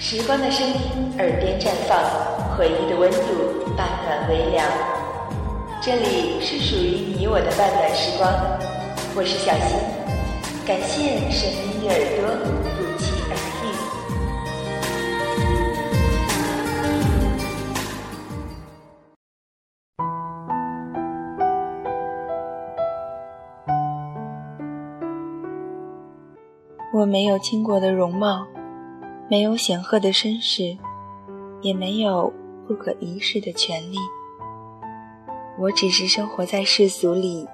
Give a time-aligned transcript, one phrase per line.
[0.00, 0.74] 时光的声音，
[1.18, 1.98] 耳边绽放；
[2.56, 3.18] 回忆的温度，
[3.76, 4.64] 半暖微凉。
[5.82, 8.32] 这里是属于你我的半暖时光，
[9.16, 9.76] 我是小新。
[10.64, 12.30] 感谢神秘的耳朵
[12.76, 13.34] 不期而
[13.64, 13.66] 遇。
[26.94, 28.46] 我没有倾国的容貌。
[29.30, 30.76] 没有显赫的身世，
[31.60, 32.32] 也没有
[32.66, 33.96] 不可一世的权利。
[35.58, 37.46] 我只是生活在世俗里，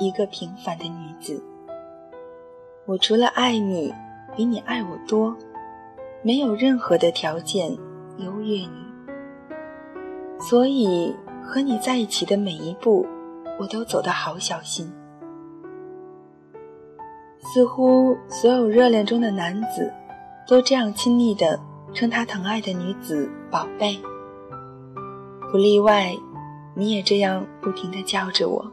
[0.00, 1.40] 一个平凡的女子。
[2.84, 3.94] 我除了爱你，
[4.34, 5.36] 比你爱我多，
[6.22, 7.70] 没有任何的条件
[8.18, 8.70] 优越你。
[10.40, 13.06] 所以和你在一起的每一步，
[13.56, 14.92] 我都走得好小心。
[17.38, 19.92] 似乎所有热恋中的男子。
[20.50, 21.60] 都这样亲昵地
[21.94, 23.96] 称他疼爱的女子“宝贝”，
[25.48, 26.12] 不例外，
[26.74, 28.68] 你也这样不停地叫着我。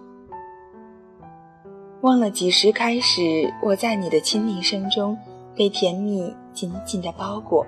[2.01, 3.21] 忘了几时开始，
[3.61, 5.15] 我在你的亲昵声中
[5.55, 7.63] 被甜蜜紧紧地包裹，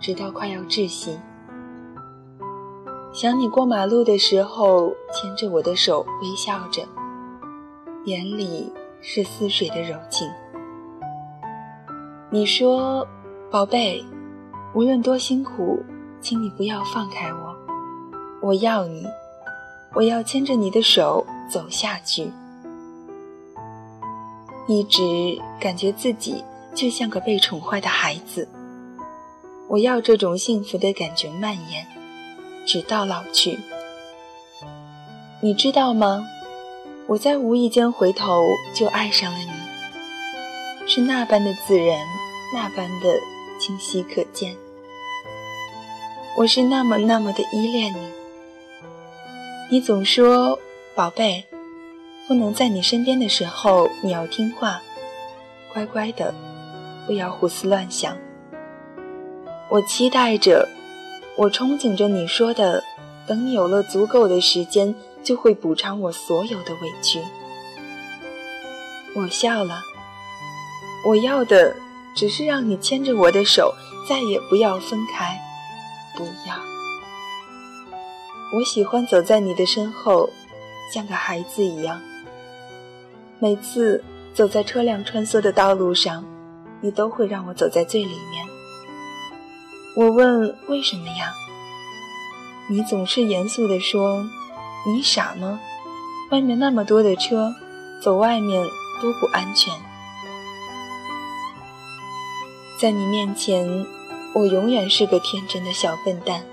[0.00, 1.16] 直到快要窒息。
[3.12, 6.82] 想你过马路的时候，牵着我的手微笑着，
[8.04, 10.28] 眼里是似水的柔情。
[12.30, 13.06] 你说。
[13.50, 14.04] 宝贝，
[14.74, 15.82] 无论多辛苦，
[16.20, 17.56] 请你不要放开我。
[18.42, 19.06] 我要你，
[19.94, 22.30] 我要牵着你的手走下去。
[24.66, 25.00] 一直
[25.58, 28.46] 感觉自己就像个被宠坏的孩子。
[29.66, 31.86] 我要这种幸福的感觉蔓延，
[32.66, 33.58] 直到老去。
[35.40, 36.22] 你知道吗？
[37.06, 38.42] 我在无意间回头
[38.74, 41.98] 就爱上了你，是那般的自然，
[42.52, 43.18] 那般的。
[43.68, 44.56] 清晰可见，
[46.38, 47.98] 我是那么那么的依恋你。
[49.70, 50.58] 你总说，
[50.94, 51.44] 宝贝，
[52.26, 54.80] 不能在你身边的时候，你要听话，
[55.74, 56.34] 乖乖的，
[57.06, 58.16] 不要胡思乱想。
[59.68, 60.66] 我期待着，
[61.36, 62.82] 我憧憬着你说的，
[63.26, 67.20] 等你有了足够的时间，就会补偿我所有的委屈。
[69.14, 69.82] 我笑了，
[71.04, 71.76] 我要的。
[72.18, 73.72] 只是让你牵着我的手，
[74.08, 75.38] 再也不要分开，
[76.16, 76.56] 不要。
[78.52, 80.28] 我喜欢走在你的身后，
[80.92, 82.00] 像个孩子一样。
[83.38, 84.02] 每次
[84.34, 86.24] 走在车辆穿梭的道路上，
[86.80, 88.44] 你都会让我走在最里面。
[89.94, 91.32] 我问为什么呀？
[92.68, 94.26] 你总是严肃地说
[94.84, 95.60] ：“你傻吗？
[96.32, 97.54] 外面那么多的车，
[98.02, 98.66] 走外面
[99.00, 99.72] 多不安全。”
[102.78, 103.84] 在你面前，
[104.32, 106.44] 我永远是个天真的小笨蛋，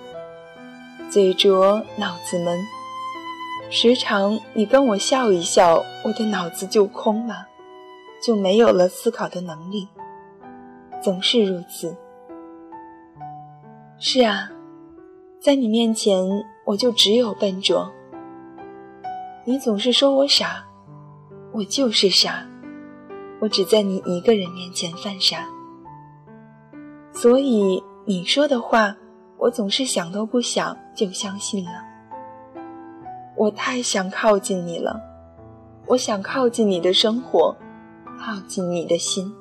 [1.08, 2.60] 嘴拙，脑子闷。
[3.70, 7.46] 时常你跟我笑一笑，我的脑子就空了，
[8.24, 9.88] 就没有了思考的能力。
[11.00, 11.96] 总是如此。
[14.00, 14.50] 是啊，
[15.40, 16.28] 在你面前，
[16.66, 17.92] 我就只有笨拙。
[19.44, 20.66] 你总是说我傻，
[21.52, 22.48] 我就是傻，
[23.42, 25.48] 我只在你一个人面前犯傻。
[27.16, 28.94] 所以你说的话，
[29.38, 31.72] 我总是想都不想就相信了。
[33.38, 35.02] 我太想靠近你了，
[35.88, 37.56] 我想靠近你的生活，
[38.20, 39.34] 靠近你的心。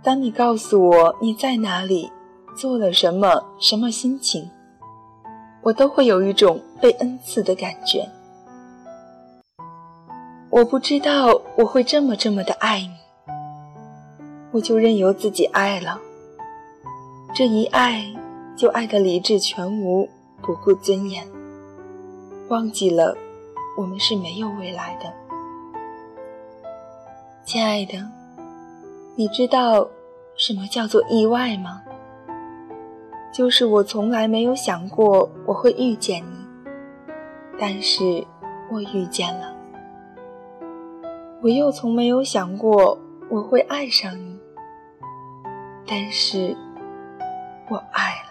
[0.00, 2.12] 当你告诉我你在哪里，
[2.54, 4.48] 做了什么，什么心情，
[5.62, 8.08] 我都会有一种被恩赐的感觉。
[10.50, 13.05] 我不知道我会这么这么的爱你。
[14.56, 16.00] 我就任由自己爱了，
[17.34, 18.06] 这一爱
[18.56, 20.08] 就爱得理智全无，
[20.40, 21.28] 不顾尊严，
[22.48, 23.14] 忘记了
[23.76, 25.12] 我们是没有未来的。
[27.44, 27.98] 亲爱的，
[29.14, 29.86] 你知道
[30.38, 31.82] 什么叫做意外吗？
[33.30, 36.38] 就是我从来没有想过我会遇见你，
[37.60, 38.26] 但是
[38.72, 39.54] 我遇见了。
[41.42, 42.98] 我又从没有想过
[43.28, 44.35] 我会爱上你。
[45.86, 46.56] 但是，
[47.68, 48.25] 我爱。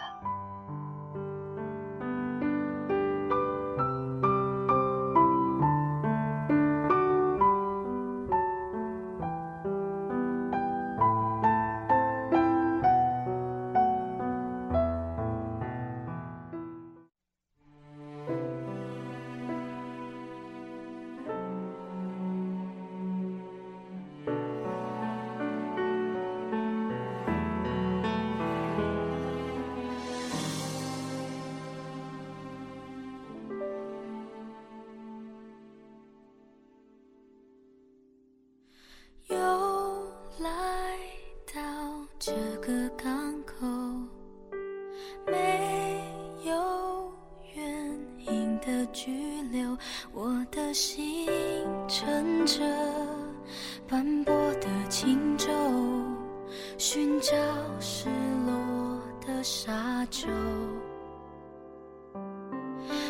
[42.66, 43.68] 个港口
[45.28, 46.04] 没
[46.44, 47.14] 有
[47.54, 47.64] 原
[48.18, 49.12] 因的拘
[49.52, 49.78] 留
[50.12, 51.28] 我的心
[51.88, 52.64] 乘着
[53.88, 55.48] 斑驳的轻舟
[56.76, 57.36] 寻找
[57.80, 58.10] 失
[58.48, 60.28] 落的沙洲。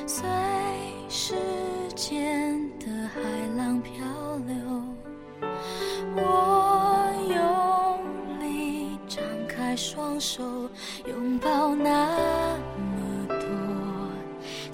[0.05, 0.27] 随
[1.07, 1.33] 时
[1.95, 3.21] 间的海
[3.55, 4.04] 浪飘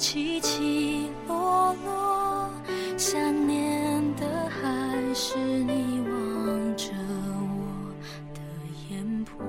[0.02, 2.52] 起起落落
[2.98, 7.94] 想念的还是你望着我
[8.34, 8.42] 的
[8.90, 9.46] 眼波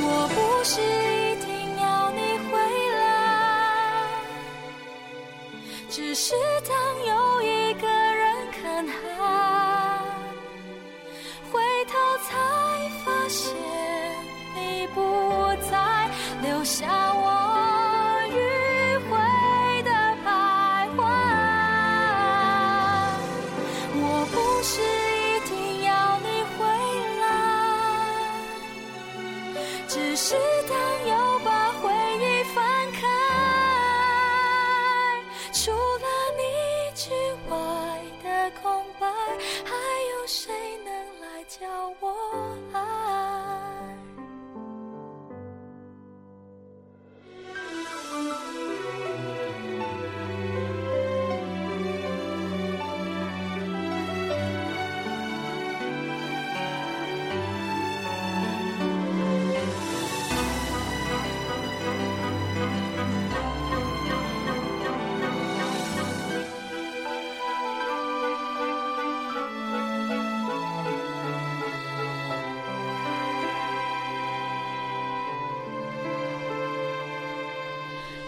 [0.00, 1.52] 我不是一定
[1.82, 2.56] 要你回
[2.96, 2.98] 来
[5.90, 6.34] 只是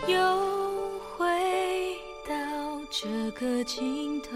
[0.06, 0.16] 又
[1.16, 1.26] 回
[2.26, 2.34] 到
[2.90, 4.30] 这个尽头，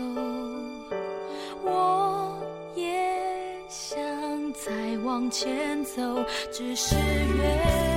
[1.62, 2.38] 我
[2.74, 3.96] 也想
[4.52, 4.70] 再
[5.02, 6.02] 往前走，
[6.52, 7.93] 只是越。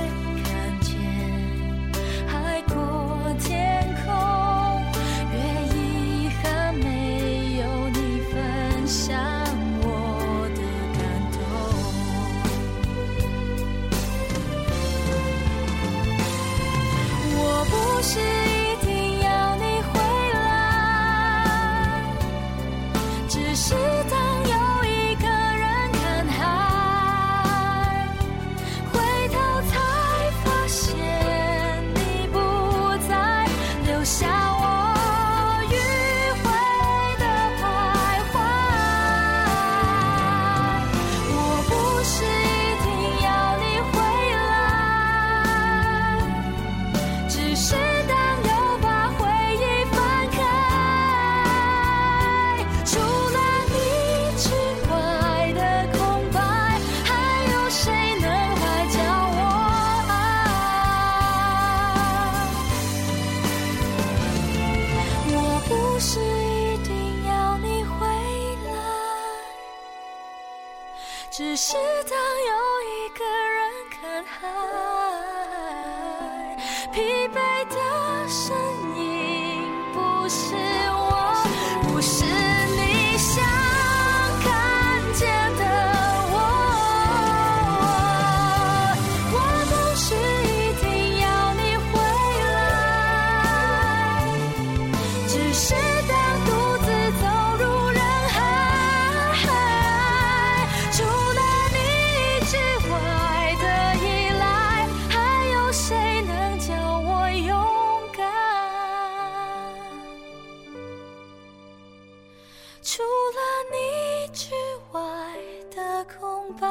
[116.54, 116.68] 白